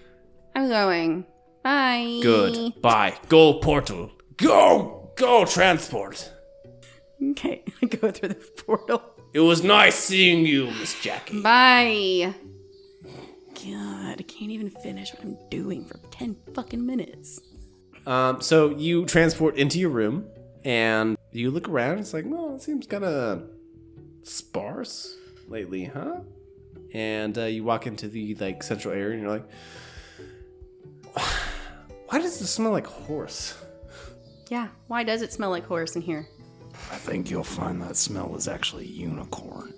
[0.55, 1.27] I'm going.
[1.63, 2.21] Bye.
[2.23, 2.81] good.
[2.81, 3.19] Bye.
[3.29, 4.11] Go, portal.
[4.37, 6.33] Go, go, transport.
[7.31, 7.65] Okay.
[7.83, 9.03] I go through the portal.
[9.33, 11.43] It was nice seeing you, Miss Jackie.
[11.43, 12.35] Bye.
[13.55, 17.41] God, I can't even finish what I'm doing for 10 fucking minutes.
[18.07, 20.27] Um, so you transport into your room,
[20.65, 21.99] and you look around.
[21.99, 23.43] It's like, well, it seems kind of
[24.23, 25.17] sparse
[25.49, 26.21] lately, huh?
[26.93, 29.49] And uh, you walk into the like central area, and you're like,
[32.09, 33.57] why does it smell like horse?
[34.51, 36.27] Yeah, why does it smell like horse in here?
[36.91, 39.73] I think you'll find that smell is actually unicorn.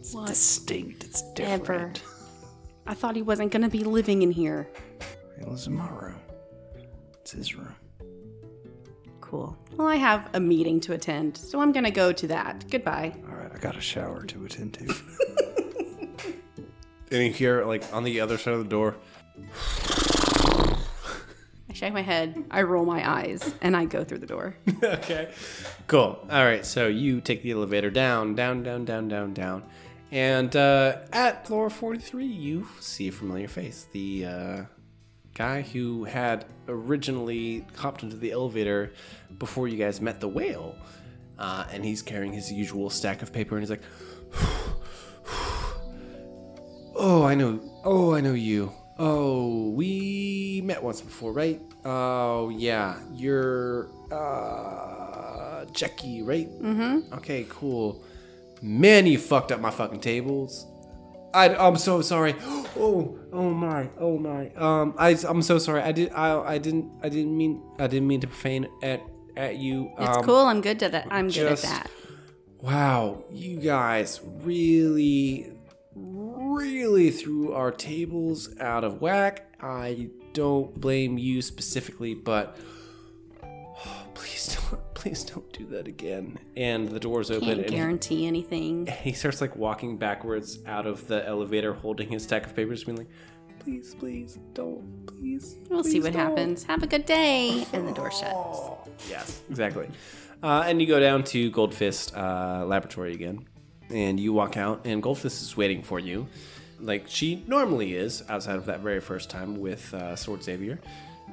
[0.00, 1.04] It's What distinct.
[1.04, 1.62] It's different.
[1.62, 1.72] ever?
[1.74, 2.02] different.
[2.86, 4.68] I thought he wasn't gonna be living in here.
[5.38, 6.20] He lives in my room.
[7.20, 7.74] It's his room.
[9.30, 9.56] Cool.
[9.76, 12.64] Well, I have a meeting to attend, so I'm gonna go to that.
[12.70, 13.12] Goodbye.
[13.28, 14.94] All right, I got a shower to attend to.
[17.10, 18.96] And you hear like on the other side of the door,
[21.68, 24.56] I shake my head, I roll my eyes, and I go through the door.
[24.82, 25.30] okay.
[25.86, 26.18] Cool.
[26.28, 26.66] All right.
[26.66, 29.62] So you take the elevator down, down, down, down, down, down.
[30.10, 33.86] And uh, at floor 43, you see a familiar face.
[33.92, 34.62] The uh,
[35.36, 38.92] guy who had originally hopped into the elevator
[39.38, 40.74] before you guys met the whale.
[41.38, 43.82] Uh, and he's carrying his usual stack of paper and he's like,
[46.98, 47.60] Oh, I know.
[47.84, 48.72] Oh, I know you.
[48.98, 51.60] Oh, we met once before, right?
[51.84, 52.98] Oh, yeah.
[53.12, 56.48] You're uh Jackie, right?
[56.48, 57.12] Mm-hmm.
[57.14, 58.02] Okay, cool.
[58.62, 60.66] Man, you fucked up my fucking tables.
[61.36, 62.34] I, I'm so sorry.
[62.78, 64.50] Oh, oh my, oh my.
[64.50, 65.80] Um, I, I'm so sorry.
[65.80, 69.00] I did, I, I didn't, I didn't mean, I didn't mean to profane at,
[69.34, 69.90] at you.
[69.98, 70.44] It's um, cool.
[70.44, 71.06] I'm good at that.
[71.10, 71.90] I'm good at that.
[72.60, 75.50] Wow, you guys really,
[75.94, 79.54] really threw our tables out of whack.
[79.58, 82.58] I don't blame you specifically, but
[84.14, 84.55] please don't,
[85.06, 86.36] please don't do that again.
[86.56, 88.86] And the doors open, Can't and he, guarantee anything.
[89.02, 92.98] he starts like walking backwards out of the elevator, holding his stack of papers, being
[92.98, 93.08] like,
[93.60, 96.64] "Please, please, don't, please." We'll see what don't." happens.
[96.64, 97.66] Have a good day.
[97.72, 98.60] And the door shuts.
[99.10, 99.88] Yes, exactly.
[100.42, 103.46] Uh, and you go down to Goldfist uh, Laboratory again,
[103.90, 106.26] and you walk out, and Goldfist is waiting for you,
[106.80, 110.80] like she normally is, outside of that very first time with uh, Sword Xavier.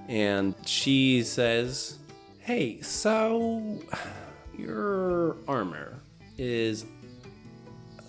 [0.09, 1.99] And she says,
[2.43, 3.79] "Hey, so
[4.57, 5.99] your armor
[6.37, 6.85] is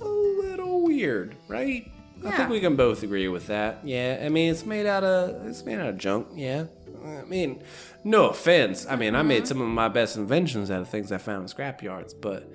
[0.00, 1.90] a little weird, right?
[2.24, 3.80] I think we can both agree with that.
[3.84, 6.28] Yeah, I mean it's made out of it's made out of junk.
[6.34, 6.64] Yeah,
[7.04, 7.62] I mean,
[8.02, 8.86] no offense.
[8.88, 11.54] I mean, I made some of my best inventions out of things I found in
[11.54, 12.50] scrapyards, but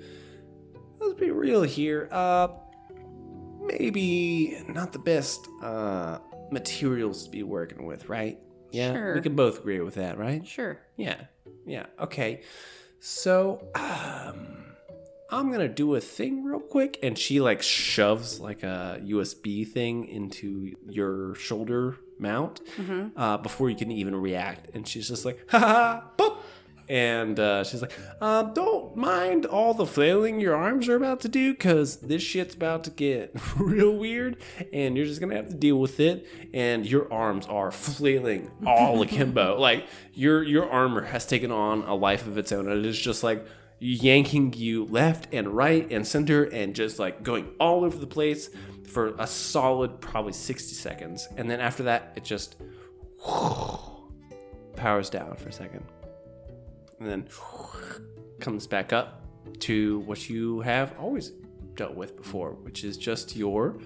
[0.98, 2.08] let's be real here.
[2.10, 2.48] Uh,
[3.60, 6.18] maybe not the best uh
[6.50, 8.38] materials to be working with, right?
[8.72, 10.46] Yeah, we can both agree with that, right?
[10.46, 10.78] Sure.
[10.96, 11.16] Yeah,
[11.66, 12.42] yeah, okay.
[13.00, 14.56] So, um,
[15.30, 20.06] I'm gonna do a thing real quick, and she like shoves like a USB thing
[20.08, 22.60] into your shoulder mount
[23.16, 26.36] uh, before you can even react, and she's just like, ha ha, boop.
[26.90, 31.28] And uh, she's like, um, don't mind all the flailing your arms are about to
[31.28, 34.38] do, because this shit's about to get real weird,
[34.72, 36.26] and you're just gonna have to deal with it.
[36.52, 39.56] And your arms are flailing all akimbo.
[39.60, 42.98] like your your armor has taken on a life of its own, and it is
[42.98, 43.46] just like
[43.78, 48.50] yanking you left and right and center, and just like going all over the place
[48.88, 51.28] for a solid probably 60 seconds.
[51.36, 52.56] And then after that, it just
[54.74, 55.84] powers down for a second
[57.00, 57.26] and then
[58.40, 59.24] comes back up
[59.60, 61.32] to what you have always
[61.74, 63.78] dealt with before, which is just your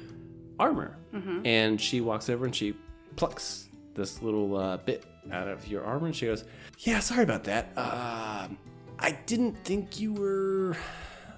[0.58, 0.98] armor.
[1.46, 2.74] And she walks over and she
[3.16, 6.44] plucks this little uh, bit out of your armor, and she goes,
[6.80, 7.66] "Yeah, sorry about that.
[7.78, 8.58] Um
[8.98, 10.76] I didn't think you were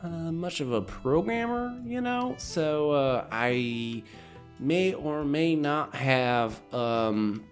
[0.02, 4.02] uh, much of a programmer, you know, so uh, I
[4.58, 7.44] may or may not have." Um,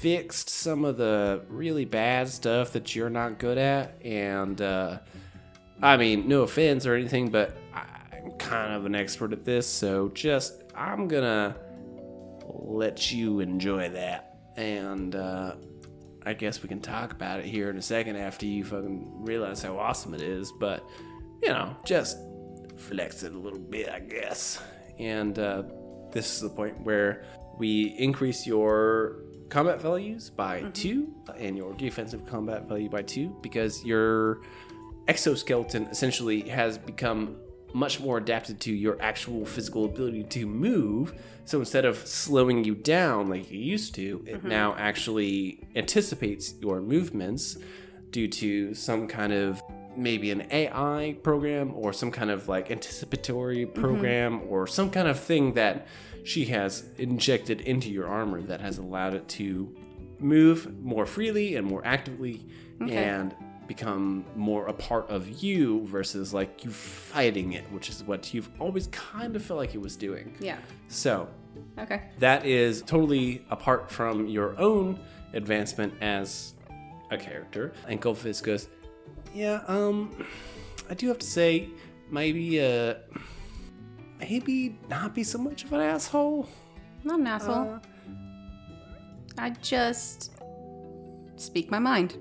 [0.00, 4.98] fixed some of the really bad stuff that you're not good at and uh
[5.82, 10.08] i mean no offense or anything but i'm kind of an expert at this so
[10.14, 11.54] just i'm gonna
[12.52, 14.36] let you enjoy that.
[14.56, 15.56] And uh
[16.24, 19.62] i guess we can talk about it here in a second after you fucking realize
[19.62, 20.84] how awesome it is but
[21.42, 22.18] you know just
[22.76, 24.62] flex it a little bit i guess.
[24.98, 25.62] And uh
[26.12, 27.24] this is the point where
[27.58, 30.70] we increase your combat values by mm-hmm.
[30.70, 34.40] two and your defensive combat value by two because your
[35.08, 37.36] exoskeleton essentially has become
[37.72, 41.14] much more adapted to your actual physical ability to move.
[41.44, 44.48] So instead of slowing you down like you used to, it mm-hmm.
[44.48, 47.58] now actually anticipates your movements
[48.10, 49.62] due to some kind of
[49.96, 53.80] maybe an AI program or some kind of like anticipatory mm-hmm.
[53.80, 55.86] program or some kind of thing that
[56.24, 59.74] she has injected into your armor that has allowed it to
[60.18, 62.46] move more freely and more actively
[62.88, 63.34] and
[63.66, 68.50] become more a part of you versus like you fighting it, which is what you've
[68.58, 70.34] always kind of felt like it was doing.
[70.40, 70.58] Yeah.
[70.88, 71.28] So
[71.78, 72.02] Okay.
[72.18, 74.98] that is totally apart from your own
[75.34, 76.54] advancement as
[77.10, 77.72] a character.
[77.86, 78.68] And Goldfish goes,
[79.34, 80.26] Yeah, um,
[80.88, 81.68] I do have to say,
[82.10, 82.94] maybe, uh,
[84.18, 86.48] maybe not be so much of an asshole.
[87.04, 87.80] Not an asshole.
[89.38, 90.32] I just
[91.36, 92.18] speak my mind.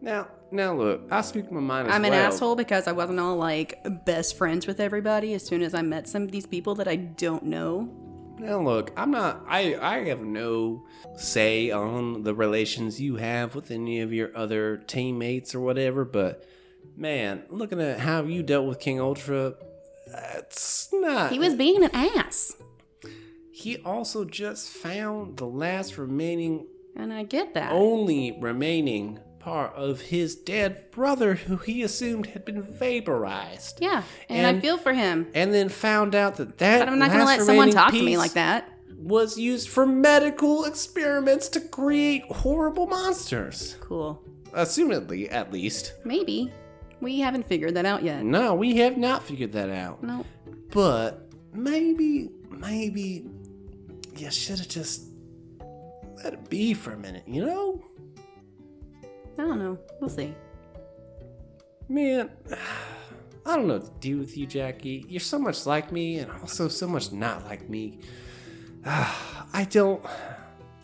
[0.00, 2.26] Now, now look, I speak my mind as I'm an well.
[2.26, 6.08] asshole because I wasn't all like best friends with everybody as soon as I met
[6.08, 7.88] some of these people that I don't know.
[8.42, 10.84] Now look, I'm not I I have no
[11.16, 16.44] say on the relations you have with any of your other teammates or whatever, but
[16.96, 19.54] man, looking at how you dealt with King Ultra,
[20.06, 22.56] that's not He was being an ass.
[23.52, 27.70] He also just found the last remaining And I get that.
[27.70, 33.78] only remaining part of his dead brother who he assumed had been vaporized.
[33.80, 34.02] yeah.
[34.28, 35.26] And, I feel for him.
[35.34, 38.02] And then found out that that But I'm not going to let someone talk to
[38.02, 38.68] me like that.
[38.96, 43.76] was used for medical experiments to create horrible monsters.
[43.80, 44.22] Cool.
[44.52, 45.94] Assumedly, at least.
[46.04, 46.52] Maybe.
[47.00, 48.22] We haven't figured that out yet.
[48.24, 50.04] No, we have not figured that out.
[50.04, 50.24] No.
[50.70, 53.26] But maybe, maybe
[54.16, 55.08] you should have just
[56.22, 57.82] let it be for a minute, you know?
[59.38, 59.78] I don't know.
[60.00, 60.34] We'll see.
[61.88, 62.30] Man,
[63.46, 65.04] I don't know what to do with you, Jackie.
[65.08, 68.00] You're so much like me and also so much not like me.
[68.84, 70.04] I don't,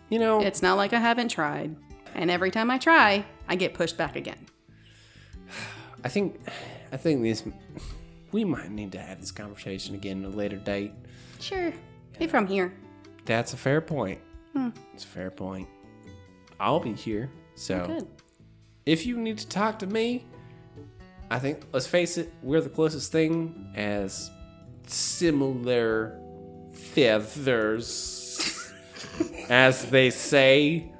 [0.08, 0.40] you know.
[0.40, 1.76] It's not like I haven't tried.
[2.14, 4.46] And every time I try, I get pushed back again.
[6.04, 6.40] I think,
[6.92, 7.44] I think this,
[8.32, 10.92] we might need to have this conversation again at a later date.
[11.40, 11.72] Sure.
[12.18, 12.72] If from here.
[13.24, 14.20] That's a fair point.
[14.52, 14.70] Hmm.
[14.94, 15.68] It's a fair point.
[16.58, 17.30] I'll be here.
[17.54, 18.08] So Good.
[18.88, 20.24] If you need to talk to me,
[21.30, 24.30] I think let's face it, we're the closest thing as
[24.86, 26.18] similar
[26.72, 28.72] feathers,
[29.50, 30.90] as they say.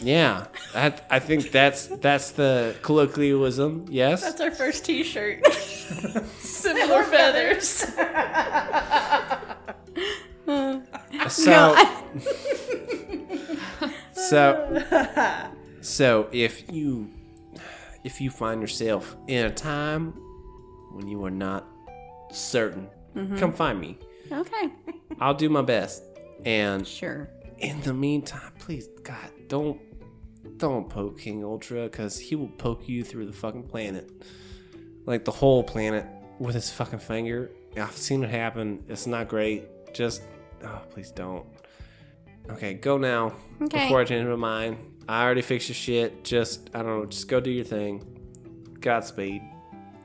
[0.00, 3.86] Yeah, I, I think that's that's the colloquialism.
[3.88, 4.22] Yes.
[4.22, 5.44] That's our first T-shirt.
[6.38, 7.84] Similar feathers.
[10.46, 10.46] Uh,
[11.28, 11.76] so,
[14.30, 14.82] so,
[15.80, 17.10] so if you
[18.04, 20.12] if you find yourself in a time
[20.92, 21.66] when you are not
[22.30, 23.36] certain, mm-hmm.
[23.36, 23.98] come find me.
[24.30, 24.70] Okay.
[25.20, 26.02] I'll do my best.
[26.44, 27.28] And Sure.
[27.58, 29.80] in the meantime, please, God, don't
[30.56, 34.10] don't poke King Ultra because he will poke you through the fucking planet,
[35.06, 36.06] like the whole planet
[36.38, 37.50] with his fucking finger.
[37.76, 38.84] I've seen it happen.
[38.88, 39.64] It's not great.
[39.94, 40.22] Just,
[40.64, 41.46] oh, please don't.
[42.50, 43.84] Okay, go now Okay.
[43.84, 44.76] before I change my mind.
[45.08, 46.24] I already fixed your shit.
[46.24, 47.06] Just, I don't know.
[47.06, 48.04] Just go do your thing.
[48.80, 49.42] Godspeed.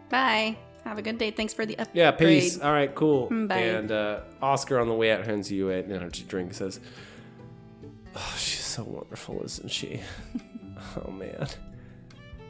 [0.09, 0.57] Bye.
[0.83, 1.31] Have a good day.
[1.31, 1.97] Thanks for the upgrade.
[1.97, 2.59] Yeah, peace.
[2.59, 3.29] All right, cool.
[3.29, 3.57] Mm, bye.
[3.57, 6.53] And uh, Oscar on the way out hands you an energy drink.
[6.53, 6.79] Says,
[8.15, 9.99] "Oh, she's so wonderful, isn't she?
[11.05, 11.47] oh man.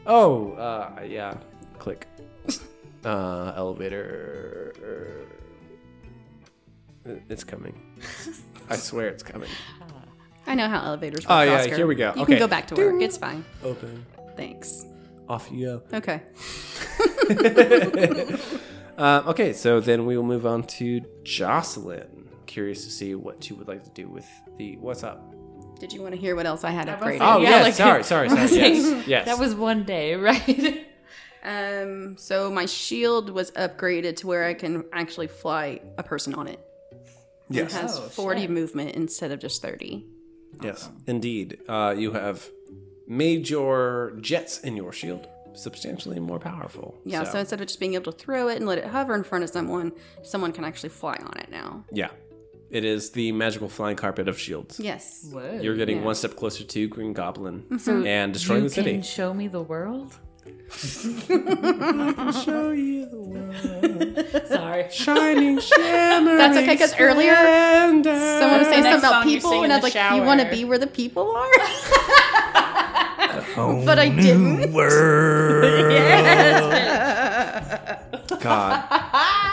[0.05, 1.35] Oh, uh, yeah.
[1.79, 2.07] Click.
[3.05, 4.73] Uh, elevator.
[7.29, 7.95] It's coming.
[8.69, 9.49] I swear it's coming.
[10.47, 11.31] I know how elevators work.
[11.37, 11.75] Oh, yeah, Oscar.
[11.75, 12.13] here we go.
[12.15, 12.33] You Okay.
[12.33, 13.01] can go back to work.
[13.01, 13.43] It's fine.
[13.63, 14.05] Open.
[14.35, 14.85] Thanks.
[15.29, 15.97] Off you go.
[15.97, 16.21] Okay.
[18.97, 22.29] Uh, okay, so then we will move on to Jocelyn.
[22.45, 24.25] Curious to see what you would like to do with
[24.57, 24.77] the.
[24.77, 25.33] What's up?
[25.79, 27.19] Did you want to hear what else I had upgraded?
[27.21, 27.63] Oh, Yeah, yes.
[27.65, 28.51] like- sorry, sorry, sorry.
[28.51, 29.07] Yes.
[29.07, 29.25] yes.
[29.25, 30.85] That was one day, right?
[31.43, 36.47] Um, so my shield was upgraded to where I can actually fly a person on
[36.47, 36.59] it.
[37.49, 37.73] Yes.
[37.75, 38.49] It has Oh, 40 shit.
[38.49, 40.05] movement instead of just 30.
[40.61, 41.59] Yes, indeed.
[41.67, 42.49] Uh, you have
[43.07, 46.95] made your jets in your shield substantially more powerful.
[47.05, 47.39] Yeah, so.
[47.39, 49.49] instead of just being able to throw it and let it hover in front of
[49.49, 49.91] someone,
[50.23, 51.83] someone can actually fly on it now.
[51.91, 52.09] yeah,
[52.69, 54.79] it is the magical flying carpet of shields.
[54.79, 55.29] Yes.
[55.31, 55.59] Whoa.
[55.61, 56.03] You're getting Yeah.
[56.03, 58.91] one step closer to Green Goblin so and destroying you the city.
[58.91, 60.17] can show me the world.
[62.43, 64.87] Show you the world, Sorry.
[64.91, 66.37] shining, shimmering.
[66.37, 68.39] That's okay, 'cause earlier splendor.
[68.39, 70.49] Someone was saying next something about people, and I was the like, "You want to
[70.49, 71.51] be where the people are?"
[73.85, 74.73] but I didn't.
[78.39, 78.83] God,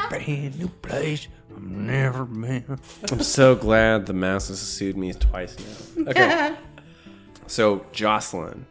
[0.10, 2.78] Brand new place I've never been.
[3.10, 5.56] I'm so glad the mouse has sued me twice
[5.96, 6.10] now.
[6.10, 6.54] Okay.
[7.46, 8.66] so, Jocelyn,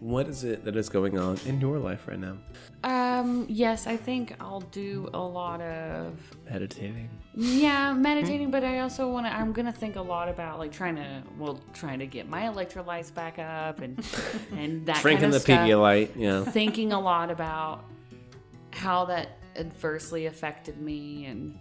[0.00, 2.36] what is it that is going on in your life right now?
[2.82, 6.18] Um, yes, I think I'll do a lot of
[6.50, 7.10] Meditating.
[7.34, 10.72] yeah, meditating, but I also want to I'm going to think a lot about like
[10.72, 14.02] trying to well, trying to get my electrolytes back up and
[14.56, 15.60] and that Drinking kind the of stuff.
[15.60, 16.44] Pedialyte, yeah.
[16.44, 17.84] Thinking a lot about
[18.72, 21.58] how that adversely affected me and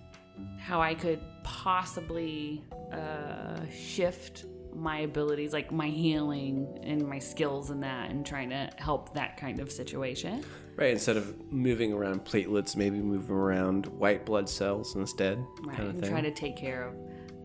[0.58, 2.64] how I could possibly
[2.94, 4.46] uh, shift
[4.76, 9.38] my abilities, like my healing and my skills in that, and trying to help that
[9.38, 10.44] kind of situation.
[10.76, 15.90] Right, instead of moving around platelets, maybe move around white blood cells instead, Right, kind
[15.90, 16.12] of and thing.
[16.12, 16.94] try to take care of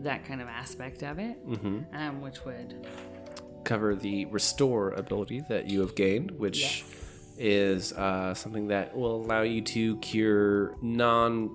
[0.05, 1.95] that kind of aspect of it, Mm-hmm.
[1.97, 2.87] um, which would
[3.65, 6.85] Cover the restore ability that you have gained, which
[7.39, 11.51] is uh, something that will allow you to cure non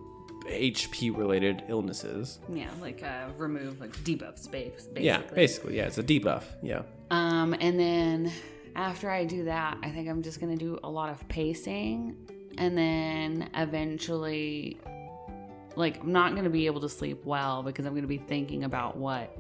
[0.50, 2.40] HP related illnesses.
[2.52, 4.84] yeah, like uh, remove like debuff space.
[4.84, 5.06] Basically.
[5.06, 6.44] Yeah, basically, yeah, it's a debuff.
[6.62, 6.84] Yeah.
[7.12, 8.32] Um, and then
[8.76, 12.16] after I do that, I think I'm just gonna do a lot of pacing,
[12.58, 14.80] and then eventually,
[15.76, 18.98] like, I'm not gonna be able to sleep well because I'm gonna be thinking about
[18.98, 19.38] what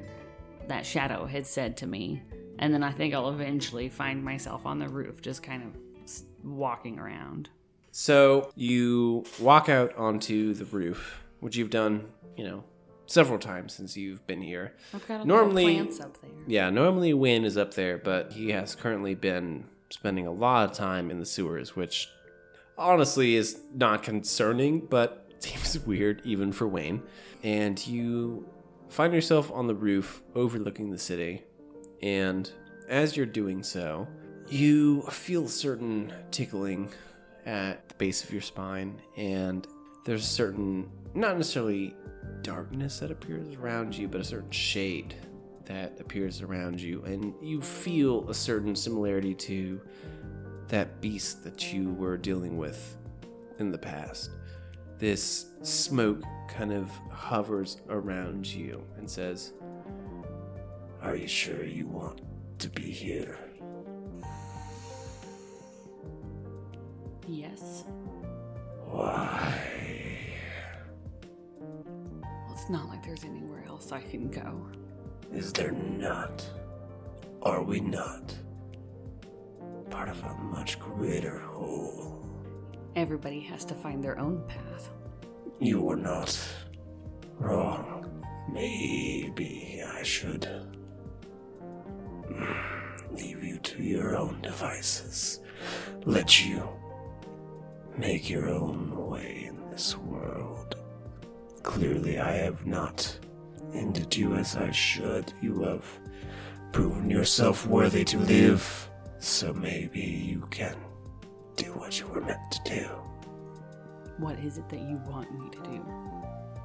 [0.67, 2.21] that shadow had said to me,
[2.59, 5.75] and then I think I'll eventually find myself on the roof, just kind of
[6.43, 7.49] walking around.
[7.91, 12.05] So you walk out onto the roof, which you've done,
[12.37, 12.63] you know,
[13.07, 14.73] several times since you've been here.
[14.93, 16.29] I've got a Normally- plants up there.
[16.47, 20.75] Yeah, normally Win is up there, but he has currently been spending a lot of
[20.75, 22.07] time in the sewers, which
[22.77, 27.01] honestly is not concerning, but seems weird even for Wayne.
[27.43, 28.47] And you
[28.89, 31.43] find yourself on the roof overlooking the city,
[32.03, 32.51] and
[32.87, 34.07] as you're doing so,
[34.49, 36.89] you feel certain tickling
[37.45, 39.67] at the base of your spine, and
[40.05, 41.95] there's a certain, not necessarily
[42.41, 45.15] darkness that appears around you, but a certain shade
[45.65, 49.79] that appears around you, and you feel a certain similarity to
[50.67, 52.97] that beast that you were dealing with
[53.59, 54.31] in the past.
[54.97, 59.53] This smoke kind of hovers around you and says,
[61.01, 62.21] Are you sure you want
[62.59, 63.37] to be here?
[67.29, 67.83] Yes.
[68.87, 69.53] Why?
[71.59, 74.65] Well, it's not like there's anywhere else I can go.
[75.31, 76.43] Is there not?
[77.43, 78.33] Are we not?
[79.91, 82.25] Part of a much greater whole.
[82.95, 84.89] Everybody has to find their own path.
[85.59, 86.35] You were not
[87.37, 88.25] wrong.
[88.51, 90.49] Maybe I should
[93.11, 95.41] leave you to your own devices.
[96.05, 96.67] Let you
[97.97, 100.75] make your own way in this world.
[101.63, 103.17] Clearly, I have not
[103.73, 105.33] ended you as I should.
[105.41, 105.85] You have
[106.71, 110.75] proven yourself worthy to live, so maybe you can
[111.55, 112.89] do what you were meant to do.
[114.17, 115.77] What is it that you want me to do?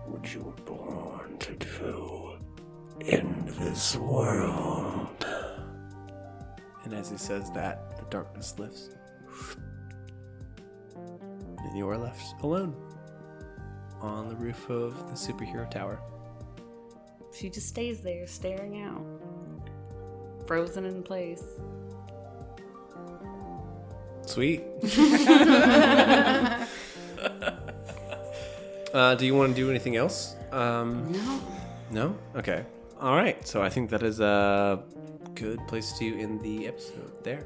[0.06, 2.36] What you were born to do
[3.00, 5.26] in this world.
[6.84, 8.90] And as he says that, the darkness lifts.
[11.74, 12.72] And you are left alone
[14.00, 15.98] on the roof of the superhero tower.
[17.32, 19.04] She just stays there staring out,
[20.46, 21.42] frozen in place.
[24.24, 24.62] Sweet.
[28.94, 30.36] uh, do you want to do anything else?
[30.52, 31.40] Um, No.
[31.90, 32.16] no?
[32.36, 32.64] Okay.
[33.00, 33.44] All right.
[33.44, 34.80] So I think that is a
[35.34, 37.44] good place to end the episode there.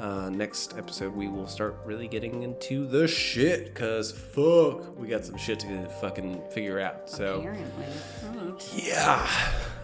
[0.00, 5.26] Uh, next episode, we will start really getting into the shit because fuck, we got
[5.26, 7.10] some shit to fucking figure out.
[7.10, 7.84] So, Apparently.
[8.74, 9.28] yeah.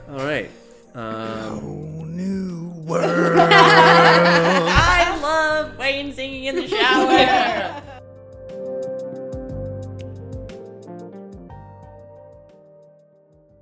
[0.08, 0.50] All right.
[0.94, 3.38] Um, New world.
[3.38, 7.82] I love Wayne singing in the shower.